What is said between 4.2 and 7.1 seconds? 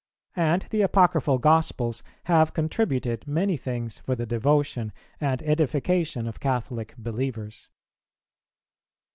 devotion and edification of Catholic